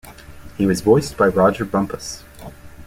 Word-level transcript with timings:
He 0.57 0.65
was 0.65 0.81
voiced 0.81 1.15
by 1.15 1.27
Rodger 1.27 1.63
Bumpass. 1.63 2.23